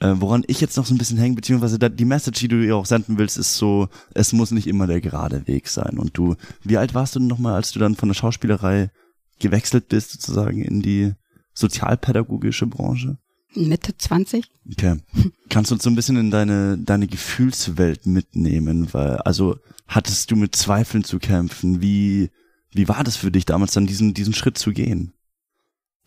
Äh, 0.00 0.14
woran 0.16 0.42
ich 0.48 0.60
jetzt 0.60 0.76
noch 0.76 0.86
so 0.86 0.94
ein 0.94 0.98
bisschen 0.98 1.18
hänge, 1.18 1.36
beziehungsweise 1.36 1.78
die 1.78 2.04
Message, 2.04 2.40
die 2.40 2.48
du 2.48 2.64
ihr 2.64 2.76
auch 2.76 2.86
senden 2.86 3.18
willst, 3.18 3.38
ist 3.38 3.56
so, 3.56 3.88
es 4.14 4.32
muss 4.32 4.50
nicht 4.50 4.66
immer 4.66 4.88
der 4.88 5.00
gerade 5.00 5.46
Weg 5.46 5.68
sein. 5.68 5.96
Und 5.96 6.18
du, 6.18 6.34
wie 6.64 6.76
alt 6.76 6.92
warst 6.94 7.14
du 7.14 7.20
denn 7.20 7.28
nochmal, 7.28 7.54
als 7.54 7.70
du 7.70 7.78
dann 7.78 7.94
von 7.94 8.08
der 8.08 8.14
Schauspielerei 8.14 8.90
gewechselt 9.38 9.88
bist, 9.88 10.10
sozusagen 10.10 10.62
in 10.62 10.82
die 10.82 11.12
sozialpädagogische 11.54 12.66
Branche? 12.66 13.18
Mitte 13.54 13.96
20. 13.96 14.50
Okay. 14.72 14.96
Kannst 15.48 15.70
du 15.70 15.74
uns 15.74 15.84
so 15.84 15.90
ein 15.90 15.94
bisschen 15.94 16.16
in 16.16 16.30
deine, 16.30 16.78
deine 16.78 17.06
Gefühlswelt 17.06 18.06
mitnehmen? 18.06 18.88
Weil, 18.92 19.18
also, 19.18 19.56
hattest 19.86 20.30
du 20.30 20.36
mit 20.36 20.56
Zweifeln 20.56 21.04
zu 21.04 21.18
kämpfen? 21.18 21.80
Wie, 21.80 22.30
wie 22.72 22.88
war 22.88 23.04
das 23.04 23.16
für 23.16 23.30
dich 23.30 23.44
damals 23.44 23.72
dann, 23.72 23.86
diesen, 23.86 24.14
diesen 24.14 24.34
Schritt 24.34 24.58
zu 24.58 24.72
gehen? 24.72 25.12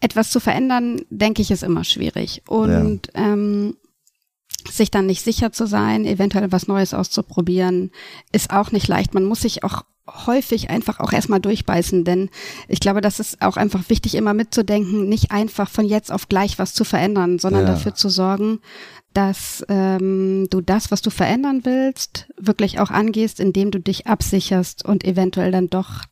Etwas 0.01 0.29
zu 0.29 0.39
verändern, 0.39 1.01
denke 1.09 1.41
ich, 1.41 1.51
ist 1.51 1.63
immer 1.63 1.83
schwierig. 1.83 2.43
Und 2.47 3.09
ja. 3.15 3.33
ähm, 3.33 3.75
sich 4.69 4.91
dann 4.91 5.05
nicht 5.05 5.23
sicher 5.23 5.51
zu 5.51 5.67
sein, 5.67 6.05
eventuell 6.05 6.51
was 6.51 6.67
Neues 6.67 6.93
auszuprobieren, 6.93 7.91
ist 8.31 8.51
auch 8.51 8.71
nicht 8.71 8.87
leicht. 8.87 9.13
Man 9.13 9.25
muss 9.25 9.41
sich 9.41 9.63
auch 9.63 9.83
häufig 10.07 10.69
einfach 10.69 10.99
auch 10.99 11.11
erstmal 11.11 11.39
durchbeißen, 11.39 12.03
denn 12.03 12.29
ich 12.67 12.79
glaube, 12.79 13.01
das 13.01 13.19
ist 13.19 13.41
auch 13.41 13.57
einfach 13.57 13.89
wichtig, 13.89 14.15
immer 14.15 14.33
mitzudenken, 14.33 15.09
nicht 15.09 15.31
einfach 15.31 15.69
von 15.69 15.85
jetzt 15.85 16.11
auf 16.11 16.29
gleich 16.29 16.59
was 16.59 16.73
zu 16.73 16.83
verändern, 16.83 17.39
sondern 17.39 17.63
ja. 17.63 17.71
dafür 17.71 17.95
zu 17.95 18.09
sorgen, 18.09 18.59
dass 19.13 19.65
ähm, 19.69 20.47
du 20.49 20.61
das, 20.61 20.91
was 20.91 21.01
du 21.01 21.09
verändern 21.09 21.61
willst, 21.63 22.27
wirklich 22.37 22.79
auch 22.79 22.91
angehst, 22.91 23.39
indem 23.39 23.71
du 23.71 23.79
dich 23.79 24.07
absicherst 24.07 24.85
und 24.85 25.03
eventuell 25.05 25.51
dann 25.51 25.69
doch 25.69 26.03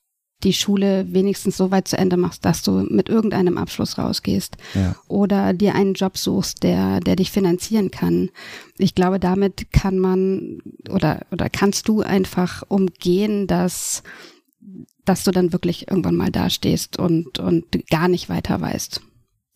die 0.43 0.53
Schule 0.53 1.05
wenigstens 1.11 1.57
so 1.57 1.71
weit 1.71 1.87
zu 1.87 1.97
Ende 1.97 2.17
machst, 2.17 2.45
dass 2.45 2.63
du 2.63 2.85
mit 2.89 3.09
irgendeinem 3.09 3.57
Abschluss 3.57 3.97
rausgehst 3.97 4.57
ja. 4.73 4.95
oder 5.07 5.53
dir 5.53 5.75
einen 5.75 5.93
Job 5.93 6.17
suchst, 6.17 6.63
der, 6.63 6.99
der 6.99 7.15
dich 7.15 7.31
finanzieren 7.31 7.91
kann. 7.91 8.29
Ich 8.77 8.95
glaube, 8.95 9.19
damit 9.19 9.71
kann 9.71 9.99
man 9.99 10.59
oder, 10.89 11.25
oder 11.31 11.49
kannst 11.49 11.87
du 11.87 12.01
einfach 12.01 12.63
umgehen, 12.67 13.47
dass, 13.47 14.03
dass 15.05 15.23
du 15.23 15.31
dann 15.31 15.53
wirklich 15.53 15.87
irgendwann 15.89 16.15
mal 16.15 16.31
dastehst 16.31 16.99
und, 16.99 17.39
und 17.39 17.65
gar 17.89 18.07
nicht 18.07 18.29
weiter 18.29 18.59
weißt. 18.59 19.01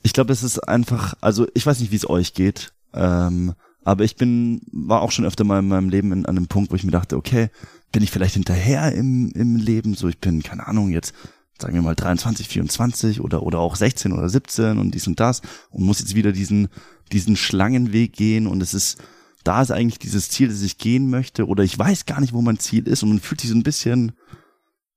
Ich 0.03 0.13
glaube, 0.13 0.32
es 0.32 0.44
ist 0.44 0.60
einfach, 0.60 1.15
also 1.22 1.48
ich 1.53 1.65
weiß 1.65 1.79
nicht, 1.79 1.91
wie 1.91 1.98
es 1.98 2.10
euch 2.10 2.34
geht, 2.34 2.72
ähm, 2.94 3.53
aber 3.84 4.03
ich 4.03 4.15
bin, 4.15 4.62
war 4.72 5.01
auch 5.01 5.12
schon 5.12 5.25
öfter 5.25 5.44
mal 5.44 5.60
in 5.60 5.67
meinem 5.70 5.89
Leben 5.89 6.12
in, 6.12 6.25
an 6.25 6.38
einem 6.38 6.48
Punkt, 6.48 6.72
wo 6.72 6.75
ich 6.75 6.84
mir 6.84 6.91
dachte, 6.91 7.15
okay, 7.15 7.50
bin 7.91 8.03
ich 8.03 8.12
vielleicht 8.12 8.36
hinterher 8.36 8.91
im, 8.94 9.32
im 9.32 9.56
Leben, 9.56 9.96
so 9.96 10.08
ich 10.08 10.20
bin, 10.20 10.44
keine 10.44 10.67
Ahnung, 10.67 10.91
jetzt 10.91 11.13
sagen 11.60 11.74
wir 11.74 11.82
mal 11.82 11.96
23, 11.96 12.48
24 12.48 13.22
oder, 13.22 13.44
oder 13.44 13.60
auch 13.60 13.75
16 13.75 14.13
oder 14.13 14.29
17 14.29 14.77
und 14.77 14.94
dies 14.94 15.08
und 15.08 15.20
das 15.20 15.41
und 15.70 15.84
muss 15.84 16.00
jetzt 16.00 16.15
wieder 16.15 16.32
diesen, 16.32 16.67
diesen 17.12 17.36
Schlangenweg 17.36 18.13
gehen 18.13 18.48
und 18.48 18.62
es 18.62 18.74
ist, 18.74 18.98
da 19.44 19.62
ist 19.62 19.72
eigentlich 19.72 20.00
dieses 20.00 20.29
Ziel, 20.29 20.50
das 20.50 20.62
ich 20.62 20.77
gehen 20.77 21.10
möchte 21.10 21.48
oder 21.48 21.63
ich 21.63 21.77
weiß 21.77 22.06
gar 22.06 22.22
nicht, 22.22 22.34
wo 22.34 22.41
mein 22.41 22.60
Ziel 22.60 22.88
ist 22.88 23.01
und 23.01 23.10
man 23.10 23.20
fühlt 23.20 23.41
sich 23.41 23.50
so 23.50 23.56
ein 23.56 23.63
bisschen, 23.63 24.12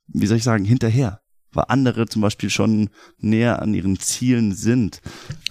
wie 0.09 0.27
soll 0.27 0.37
ich 0.37 0.45
sagen, 0.45 0.65
hinterher 0.65 1.21
weil 1.53 1.65
andere 1.69 2.07
zum 2.07 2.23
Beispiel 2.23 2.51
schon 2.51 2.91
näher 3.19 3.61
an 3.61 3.75
ihren 3.75 3.99
Zielen 3.99 4.55
sind. 4.55 5.01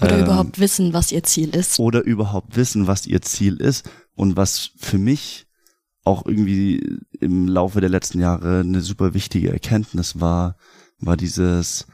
Oder 0.01 0.17
ähm, 0.17 0.23
überhaupt 0.23 0.59
wissen, 0.59 0.93
was 0.93 1.11
ihr 1.11 1.23
Ziel 1.23 1.49
ist. 1.55 1.79
Oder 1.79 2.03
überhaupt 2.03 2.55
wissen, 2.55 2.87
was 2.87 3.05
ihr 3.05 3.21
Ziel 3.21 3.57
ist. 3.57 3.89
Und 4.15 4.37
was 4.37 4.71
für 4.77 4.97
mich 4.97 5.47
auch 6.03 6.25
irgendwie 6.25 6.99
im 7.19 7.47
Laufe 7.47 7.81
der 7.81 7.89
letzten 7.89 8.19
Jahre 8.19 8.61
eine 8.61 8.81
super 8.81 9.13
wichtige 9.13 9.51
Erkenntnis 9.51 10.19
war, 10.19 10.55
war 10.99 11.17
dieses, 11.17 11.87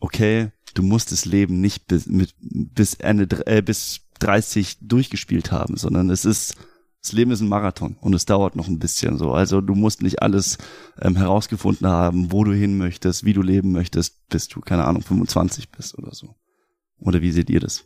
okay, 0.00 0.50
du 0.74 0.82
musst 0.82 1.12
das 1.12 1.24
Leben 1.24 1.60
nicht 1.60 1.86
bis, 1.86 2.06
mit, 2.06 2.34
bis 2.40 2.94
Ende, 2.94 3.46
äh, 3.46 3.62
bis 3.62 4.00
30 4.20 4.78
durchgespielt 4.80 5.52
haben, 5.52 5.76
sondern 5.76 6.10
es 6.10 6.24
ist, 6.24 6.56
das 7.02 7.12
Leben 7.12 7.30
ist 7.30 7.40
ein 7.40 7.48
Marathon 7.48 7.96
und 8.00 8.14
es 8.14 8.24
dauert 8.24 8.56
noch 8.56 8.68
ein 8.68 8.78
bisschen 8.78 9.18
so. 9.18 9.32
Also 9.32 9.60
du 9.60 9.74
musst 9.74 10.02
nicht 10.02 10.22
alles 10.22 10.58
ähm, 11.00 11.16
herausgefunden 11.16 11.86
haben, 11.86 12.32
wo 12.32 12.44
du 12.44 12.52
hin 12.52 12.78
möchtest, 12.78 13.24
wie 13.24 13.32
du 13.32 13.42
leben 13.42 13.72
möchtest, 13.72 14.28
bis 14.28 14.48
du, 14.48 14.60
keine 14.60 14.84
Ahnung, 14.84 15.02
25 15.02 15.70
bist 15.70 15.96
oder 15.96 16.14
so. 16.14 16.34
Oder 16.98 17.22
wie 17.22 17.32
seht 17.32 17.50
ihr 17.50 17.60
das? 17.60 17.84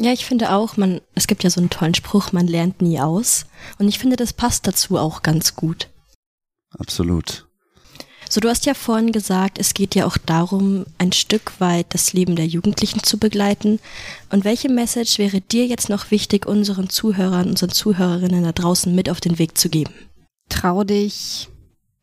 Ja, 0.00 0.12
ich 0.12 0.24
finde 0.24 0.52
auch, 0.52 0.78
man, 0.78 1.02
es 1.14 1.26
gibt 1.26 1.44
ja 1.44 1.50
so 1.50 1.60
einen 1.60 1.68
tollen 1.68 1.94
Spruch, 1.94 2.32
man 2.32 2.46
lernt 2.46 2.80
nie 2.80 2.98
aus. 2.98 3.44
Und 3.78 3.86
ich 3.86 3.98
finde, 3.98 4.16
das 4.16 4.32
passt 4.32 4.66
dazu 4.66 4.96
auch 4.96 5.22
ganz 5.22 5.56
gut. 5.56 5.90
Absolut. 6.70 7.46
So, 8.30 8.40
du 8.40 8.48
hast 8.48 8.64
ja 8.64 8.72
vorhin 8.72 9.12
gesagt, 9.12 9.58
es 9.58 9.74
geht 9.74 9.94
ja 9.94 10.06
auch 10.06 10.16
darum, 10.16 10.86
ein 10.96 11.12
Stück 11.12 11.60
weit 11.60 11.92
das 11.92 12.14
Leben 12.14 12.34
der 12.34 12.46
Jugendlichen 12.46 13.02
zu 13.02 13.18
begleiten. 13.18 13.78
Und 14.30 14.44
welche 14.44 14.70
Message 14.70 15.18
wäre 15.18 15.42
dir 15.42 15.66
jetzt 15.66 15.90
noch 15.90 16.10
wichtig, 16.10 16.46
unseren 16.46 16.88
Zuhörern, 16.88 17.50
unseren 17.50 17.70
Zuhörerinnen 17.70 18.44
da 18.44 18.52
draußen 18.52 18.94
mit 18.94 19.10
auf 19.10 19.20
den 19.20 19.38
Weg 19.38 19.58
zu 19.58 19.68
geben? 19.68 19.92
Trau 20.48 20.82
dich 20.82 21.48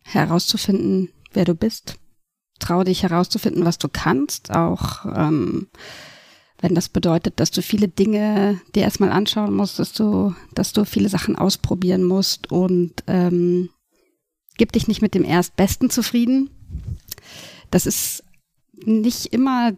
herauszufinden, 0.03 1.09
wer 1.33 1.45
du 1.45 1.55
bist. 1.55 1.95
Trau 2.59 2.83
dich 2.83 3.01
herauszufinden, 3.01 3.65
was 3.65 3.79
du 3.79 3.87
kannst. 3.87 4.51
Auch 4.51 5.05
ähm, 5.05 5.67
wenn 6.59 6.73
das 6.73 6.89
bedeutet, 6.89 7.39
dass 7.39 7.51
du 7.51 7.61
viele 7.61 7.87
Dinge 7.87 8.59
dir 8.73 8.83
erstmal 8.83 9.11
anschauen 9.11 9.53
musst, 9.53 9.79
dass 9.79 9.93
du, 9.93 10.33
dass 10.53 10.73
du 10.73 10.85
viele 10.85 11.09
Sachen 11.09 11.35
ausprobieren 11.35 12.03
musst 12.03 12.51
und 12.51 13.03
ähm, 13.07 13.69
gib 14.57 14.71
dich 14.71 14.87
nicht 14.87 15.01
mit 15.01 15.13
dem 15.13 15.23
Erstbesten 15.23 15.89
zufrieden. 15.89 16.49
Das 17.69 17.85
ist 17.85 18.23
nicht 18.73 19.33
immer 19.33 19.73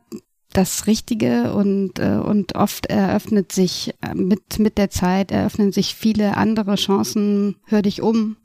das 0.53 0.87
Richtige 0.87 1.53
und, 1.53 1.99
äh, 1.99 2.17
und 2.17 2.55
oft 2.55 2.87
eröffnet 2.87 3.51
sich 3.51 3.93
äh, 4.01 4.15
mit, 4.15 4.57
mit 4.57 4.77
der 4.77 4.89
Zeit 4.89 5.31
eröffnen 5.31 5.71
sich 5.71 5.95
viele 5.95 6.37
andere 6.37 6.75
Chancen. 6.75 7.57
Hör 7.65 7.81
dich 7.81 8.01
um, 8.01 8.37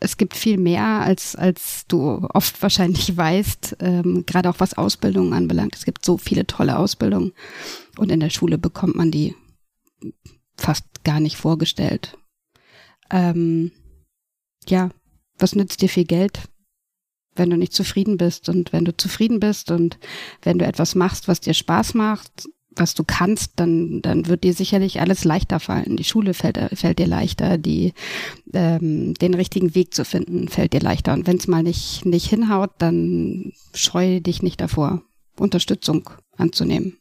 es 0.00 0.16
gibt 0.16 0.36
viel 0.36 0.58
mehr, 0.58 0.84
als, 0.84 1.34
als 1.34 1.84
du 1.88 2.28
oft 2.32 2.62
wahrscheinlich 2.62 3.16
weißt, 3.16 3.78
ähm, 3.80 4.24
gerade 4.26 4.48
auch 4.48 4.60
was 4.60 4.74
Ausbildung 4.74 5.34
anbelangt. 5.34 5.74
Es 5.74 5.84
gibt 5.84 6.04
so 6.04 6.18
viele 6.18 6.46
tolle 6.46 6.78
Ausbildungen 6.78 7.32
und 7.96 8.12
in 8.12 8.20
der 8.20 8.30
Schule 8.30 8.58
bekommt 8.58 8.94
man 8.94 9.10
die 9.10 9.34
fast 10.56 10.84
gar 11.04 11.20
nicht 11.20 11.36
vorgestellt. 11.36 12.16
Ähm, 13.10 13.72
ja, 14.68 14.90
was 15.38 15.54
nützt 15.54 15.82
dir 15.82 15.88
viel 15.88 16.04
Geld, 16.04 16.48
wenn 17.34 17.50
du 17.50 17.56
nicht 17.56 17.72
zufrieden 17.72 18.18
bist? 18.18 18.48
Und 18.48 18.72
wenn 18.72 18.84
du 18.84 18.96
zufrieden 18.96 19.40
bist 19.40 19.70
und 19.70 19.98
wenn 20.42 20.58
du 20.58 20.66
etwas 20.66 20.94
machst, 20.94 21.26
was 21.26 21.40
dir 21.40 21.54
Spaß 21.54 21.94
macht, 21.94 22.48
was 22.78 22.94
du 22.94 23.04
kannst, 23.04 23.52
dann, 23.56 24.00
dann 24.02 24.26
wird 24.26 24.44
dir 24.44 24.54
sicherlich 24.54 25.00
alles 25.00 25.24
leichter 25.24 25.60
fallen. 25.60 25.96
Die 25.96 26.04
Schule 26.04 26.34
fällt, 26.34 26.58
fällt 26.74 26.98
dir 26.98 27.06
leichter, 27.06 27.58
die, 27.58 27.92
ähm, 28.52 29.14
den 29.14 29.34
richtigen 29.34 29.74
Weg 29.74 29.94
zu 29.94 30.04
finden, 30.04 30.48
fällt 30.48 30.72
dir 30.72 30.80
leichter. 30.80 31.12
Und 31.12 31.26
wenn 31.26 31.36
es 31.36 31.48
mal 31.48 31.62
nicht, 31.62 32.04
nicht 32.04 32.26
hinhaut, 32.26 32.70
dann 32.78 33.52
scheue 33.74 34.20
dich 34.20 34.42
nicht 34.42 34.60
davor, 34.60 35.02
Unterstützung 35.38 36.10
anzunehmen. 36.36 36.98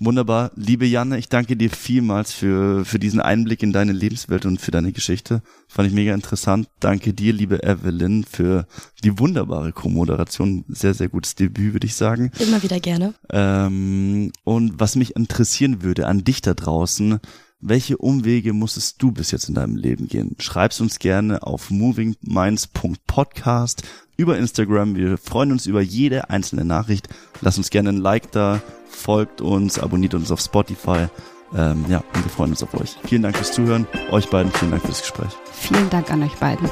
Wunderbar. 0.00 0.52
Liebe 0.54 0.86
Janne, 0.86 1.18
ich 1.18 1.28
danke 1.28 1.56
dir 1.56 1.70
vielmals 1.70 2.32
für, 2.32 2.84
für 2.84 3.00
diesen 3.00 3.20
Einblick 3.20 3.64
in 3.64 3.72
deine 3.72 3.92
Lebenswelt 3.92 4.46
und 4.46 4.60
für 4.60 4.70
deine 4.70 4.92
Geschichte. 4.92 5.42
Fand 5.66 5.88
ich 5.88 5.94
mega 5.94 6.14
interessant. 6.14 6.68
Danke 6.78 7.12
dir, 7.12 7.32
liebe 7.32 7.64
Evelyn, 7.64 8.24
für 8.24 8.66
die 9.02 9.18
wunderbare 9.18 9.72
Co-Moderation. 9.72 10.64
Sehr, 10.68 10.94
sehr 10.94 11.08
gutes 11.08 11.34
Debüt, 11.34 11.72
würde 11.72 11.86
ich 11.86 11.96
sagen. 11.96 12.30
Immer 12.38 12.62
wieder 12.62 12.78
gerne. 12.78 13.14
Ähm, 13.30 14.30
und 14.44 14.78
was 14.78 14.94
mich 14.94 15.16
interessieren 15.16 15.82
würde 15.82 16.06
an 16.06 16.22
dich 16.22 16.42
da 16.42 16.54
draußen, 16.54 17.18
welche 17.60 17.98
Umwege 17.98 18.52
musstest 18.52 19.02
du 19.02 19.10
bis 19.10 19.30
jetzt 19.30 19.48
in 19.48 19.54
deinem 19.54 19.76
Leben 19.76 20.08
gehen? 20.08 20.36
Schreib's 20.38 20.80
uns 20.80 20.98
gerne 20.98 21.42
auf 21.42 21.70
movingminds.podcast 21.70 23.82
über 24.16 24.38
Instagram. 24.38 24.96
Wir 24.96 25.18
freuen 25.18 25.52
uns 25.52 25.66
über 25.66 25.80
jede 25.80 26.30
einzelne 26.30 26.64
Nachricht. 26.64 27.08
Lass 27.40 27.58
uns 27.58 27.70
gerne 27.70 27.90
ein 27.90 27.98
Like 27.98 28.32
da, 28.32 28.60
folgt 28.88 29.40
uns, 29.40 29.78
abonniert 29.78 30.14
uns 30.14 30.30
auf 30.30 30.40
Spotify. 30.40 31.06
Ähm, 31.54 31.84
ja, 31.88 32.02
und 32.14 32.24
wir 32.24 32.30
freuen 32.30 32.50
uns 32.50 32.62
auf 32.62 32.74
euch. 32.74 32.96
Vielen 33.04 33.22
Dank 33.22 33.36
fürs 33.36 33.52
Zuhören. 33.52 33.86
Euch 34.10 34.28
beiden 34.28 34.52
vielen 34.52 34.70
Dank 34.70 34.84
fürs 34.84 35.00
Gespräch. 35.00 35.32
Vielen 35.52 35.88
Dank 35.90 36.10
an 36.10 36.22
euch 36.22 36.34
beiden. 36.36 36.68